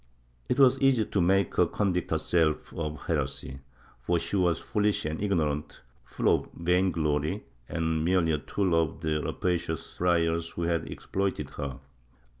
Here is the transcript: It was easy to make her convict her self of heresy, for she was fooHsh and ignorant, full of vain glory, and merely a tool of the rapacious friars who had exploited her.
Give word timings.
It 0.49 0.57
was 0.57 0.79
easy 0.79 1.05
to 1.05 1.21
make 1.21 1.57
her 1.57 1.67
convict 1.67 2.09
her 2.09 2.17
self 2.17 2.73
of 2.73 3.05
heresy, 3.05 3.59
for 4.01 4.17
she 4.17 4.35
was 4.35 4.59
fooHsh 4.59 5.07
and 5.07 5.21
ignorant, 5.21 5.81
full 6.03 6.33
of 6.33 6.49
vain 6.57 6.89
glory, 6.91 7.43
and 7.69 8.03
merely 8.03 8.31
a 8.31 8.39
tool 8.39 8.73
of 8.73 9.01
the 9.01 9.21
rapacious 9.21 9.97
friars 9.97 10.49
who 10.49 10.63
had 10.63 10.89
exploited 10.91 11.51
her. 11.51 11.77